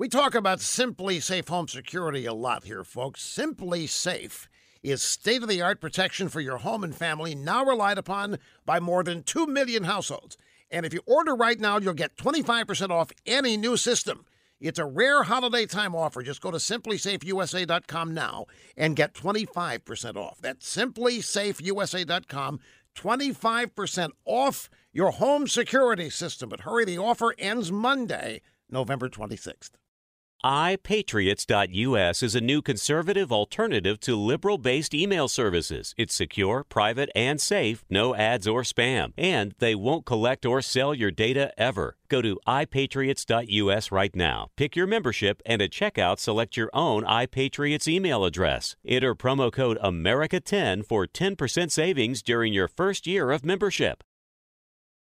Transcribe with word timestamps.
We 0.00 0.08
talk 0.08 0.36
about 0.36 0.60
SimpliSafe 0.60 1.48
Home 1.48 1.66
Security 1.66 2.24
a 2.24 2.32
lot 2.32 2.62
here, 2.62 2.84
folks. 2.84 3.20
SimpliSafe 3.20 4.46
is 4.80 5.02
state 5.02 5.42
of 5.42 5.48
the 5.48 5.60
art 5.60 5.80
protection 5.80 6.28
for 6.28 6.40
your 6.40 6.58
home 6.58 6.84
and 6.84 6.94
family, 6.94 7.34
now 7.34 7.64
relied 7.64 7.98
upon 7.98 8.38
by 8.64 8.78
more 8.78 9.02
than 9.02 9.24
2 9.24 9.48
million 9.48 9.82
households. 9.82 10.36
And 10.70 10.86
if 10.86 10.94
you 10.94 11.00
order 11.04 11.34
right 11.34 11.58
now, 11.58 11.80
you'll 11.80 11.94
get 11.94 12.14
25% 12.14 12.90
off 12.90 13.10
any 13.26 13.56
new 13.56 13.76
system. 13.76 14.24
It's 14.60 14.78
a 14.78 14.84
rare 14.84 15.24
holiday 15.24 15.66
time 15.66 15.96
offer. 15.96 16.22
Just 16.22 16.42
go 16.42 16.52
to 16.52 16.58
simplisafeusa.com 16.58 18.14
now 18.14 18.46
and 18.76 18.94
get 18.94 19.14
25% 19.14 20.14
off. 20.14 20.40
That's 20.40 20.76
simplisafeusa.com. 20.76 22.60
25% 22.94 24.10
off 24.24 24.70
your 24.92 25.10
home 25.10 25.48
security 25.48 26.08
system. 26.08 26.50
But 26.50 26.60
hurry, 26.60 26.84
the 26.84 26.98
offer 26.98 27.34
ends 27.36 27.72
Monday, 27.72 28.42
November 28.70 29.08
26th 29.08 29.70
iPatriots.us 30.44 32.22
is 32.22 32.34
a 32.36 32.40
new 32.40 32.62
conservative 32.62 33.32
alternative 33.32 33.98
to 33.98 34.14
liberal 34.14 34.56
based 34.56 34.94
email 34.94 35.26
services. 35.26 35.96
It's 35.98 36.14
secure, 36.14 36.62
private, 36.62 37.10
and 37.12 37.40
safe, 37.40 37.84
no 37.90 38.14
ads 38.14 38.46
or 38.46 38.62
spam, 38.62 39.12
and 39.18 39.52
they 39.58 39.74
won't 39.74 40.06
collect 40.06 40.46
or 40.46 40.62
sell 40.62 40.94
your 40.94 41.10
data 41.10 41.52
ever. 41.58 41.96
Go 42.06 42.22
to 42.22 42.38
iPatriots.us 42.46 43.90
right 43.90 44.14
now. 44.14 44.50
Pick 44.56 44.76
your 44.76 44.86
membership 44.86 45.42
and 45.44 45.60
at 45.60 45.72
checkout 45.72 46.20
select 46.20 46.56
your 46.56 46.70
own 46.72 47.02
iPatriots 47.02 47.88
email 47.88 48.24
address. 48.24 48.76
Enter 48.86 49.16
promo 49.16 49.52
code 49.52 49.78
AMERICA10 49.82 50.86
for 50.86 51.08
10% 51.08 51.72
savings 51.72 52.22
during 52.22 52.52
your 52.52 52.68
first 52.68 53.08
year 53.08 53.32
of 53.32 53.44
membership. 53.44 54.04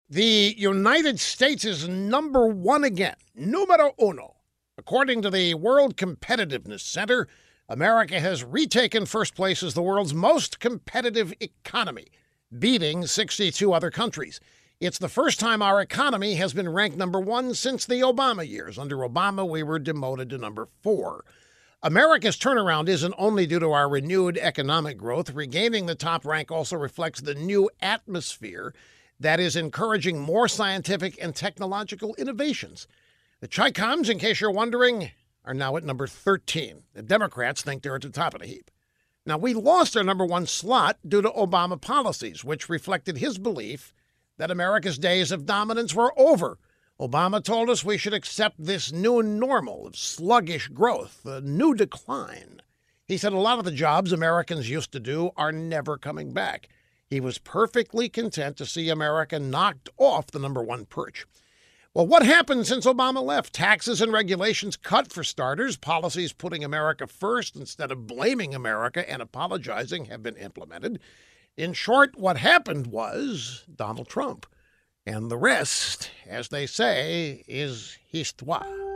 The 0.10 0.56
United 0.58 1.20
States 1.20 1.64
is 1.64 1.88
number 1.88 2.48
one 2.48 2.84
again, 2.84 3.16
numero 3.36 3.94
uno 4.02 4.37
According 4.80 5.24
to 5.24 5.32
the 5.32 5.56
World 5.56 5.98
Competitiveness 5.98 6.82
Center, 6.82 7.28
America 7.68 8.20
has 8.20 8.44
retaken 8.44 9.08
first 9.08 9.34
place 9.34 9.64
as 9.64 9.74
the 9.74 9.82
world's 9.82 10.14
most 10.14 10.60
competitive 10.60 11.34
economy, 11.40 12.06
beating 12.58 13.08
62 13.08 13.74
other 13.74 13.90
countries. 13.90 14.40
It's 14.80 15.00
the 15.00 15.10
first 15.10 15.40
time 15.40 15.64
our 15.64 15.82
economy 15.82 16.36
has 16.36 16.54
been 16.54 16.70
ranked 16.70 16.96
number 16.96 17.20
one 17.20 17.56
since 17.56 17.88
the 17.88 18.02
Obama 18.02 18.48
years. 18.48 18.78
Under 18.78 18.98
Obama, 18.98 19.50
we 19.50 19.64
were 19.64 19.80
demoted 19.80 20.30
to 20.30 20.38
number 20.38 20.68
four. 20.84 21.26
America's 21.82 22.38
turnaround 22.38 22.88
isn't 22.88 23.16
only 23.18 23.48
due 23.48 23.60
to 23.60 23.72
our 23.72 23.90
renewed 23.90 24.38
economic 24.38 25.00
growth. 25.00 25.34
Regaining 25.34 25.88
the 25.88 25.96
top 25.96 26.24
rank 26.24 26.52
also 26.52 26.76
reflects 26.76 27.20
the 27.20 27.34
new 27.34 27.68
atmosphere 27.82 28.76
that 29.20 29.40
is 29.40 29.56
encouraging 29.56 30.20
more 30.20 30.48
scientific 30.48 31.18
and 31.20 31.36
technological 31.36 32.14
innovations. 32.20 32.86
The 33.40 33.48
Chi-Coms, 33.48 34.10
in 34.10 34.18
case 34.18 34.42
you're 34.42 34.50
wondering, 34.50 35.12
are 35.46 35.54
now 35.54 35.78
at 35.78 35.84
number 35.84 36.08
13. 36.08 36.86
The 36.96 37.04
Democrats 37.04 37.62
think 37.62 37.84
they're 37.84 37.96
at 37.96 38.02
the 38.02 38.10
top 38.10 38.34
of 38.34 38.42
the 38.42 38.48
heap. 38.48 38.72
Now, 39.28 39.38
we 39.38 39.54
lost 39.54 39.96
our 39.96 40.04
number 40.04 40.26
one 40.26 40.48
slot 40.48 40.98
due 41.08 41.22
to 41.22 41.30
Obama 41.30 41.80
policies, 41.80 42.44
which 42.44 42.68
reflected 42.68 43.20
his 43.20 43.38
belief 43.38 43.94
that 44.38 44.50
America's 44.50 44.98
days 44.98 45.32
of 45.32 45.46
dominance 45.46 45.94
were 45.94 46.20
over. 46.20 46.58
Obama 47.00 47.44
told 47.44 47.70
us 47.70 47.84
we 47.84 47.96
should 47.96 48.14
accept 48.14 48.56
this 48.58 48.92
new 48.92 49.22
normal 49.22 49.86
of 49.86 49.96
sluggish 49.96 50.68
growth, 50.70 51.24
a 51.24 51.40
new 51.40 51.76
decline. 51.76 52.64
He 53.08 53.18
said 53.18 53.34
a 53.34 53.38
lot 53.38 53.60
of 53.60 53.66
the 53.66 53.72
jobs 53.72 54.12
Americans 54.12 54.68
used 54.68 54.92
to 54.94 55.00
do 55.00 55.30
are 55.38 55.52
never 55.52 56.00
coming 56.00 56.34
back. 56.34 56.70
He 57.08 57.20
was 57.20 57.38
perfectly 57.38 58.10
content 58.10 58.58
to 58.58 58.66
see 58.66 58.90
America 58.90 59.38
knocked 59.38 59.90
off 60.00 60.32
the 60.32 60.40
number 60.40 60.64
one 60.64 60.86
perch. 60.86 61.28
Well, 61.98 62.06
what 62.06 62.24
happened 62.24 62.68
since 62.68 62.86
Obama 62.86 63.24
left? 63.24 63.54
Taxes 63.54 64.02
and 64.02 64.14
regulations 64.14 64.78
cut 64.78 65.12
for 65.12 65.24
starters. 65.24 65.78
Policies 65.78 66.32
putting 66.32 66.64
America 66.64 67.08
first 67.08 67.56
instead 67.56 67.92
of 67.92 68.06
blaming 68.06 68.54
America 68.54 69.10
and 69.10 69.20
apologizing 69.20 70.06
have 70.06 70.22
been 70.22 70.38
implemented. 70.38 71.00
In 71.58 71.74
short, 71.74 72.16
what 72.16 72.38
happened 72.38 72.86
was 72.86 73.66
Donald 73.76 74.10
Trump. 74.10 74.46
And 75.08 75.32
the 75.32 75.40
rest, 75.40 76.12
as 76.30 76.50
they 76.50 76.68
say, 76.68 77.44
is 77.48 77.98
histoire. 78.06 78.87